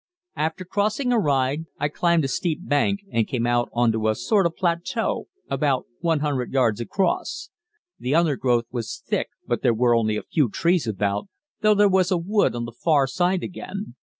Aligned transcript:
After 0.35 0.65
crossing 0.65 1.11
a 1.13 1.19
ride, 1.19 1.65
I 1.77 1.87
climbed 1.87 2.25
a 2.25 2.27
steep 2.27 2.67
bank 2.67 3.01
and 3.11 3.27
came 3.27 3.45
out 3.45 3.69
on 3.71 3.91
to 3.91 4.07
a 4.07 4.15
sort 4.15 4.47
of 4.47 4.55
plateau, 4.55 5.27
about 5.47 5.85
100 5.99 6.51
yards 6.51 6.81
across. 6.81 7.51
The 7.99 8.15
undergrowth 8.15 8.65
was 8.71 9.03
thick 9.05 9.27
but 9.45 9.61
there 9.61 9.75
were 9.75 9.93
only 9.95 10.17
a 10.17 10.23
few 10.23 10.49
trees 10.49 10.87
about, 10.87 11.27
though 11.59 11.75
there 11.75 11.87
was 11.87 12.09
a 12.09 12.17
wood 12.17 12.55
on 12.55 12.65
the 12.65 12.71
far 12.71 13.05
side 13.05 13.43
again. 13.43 13.93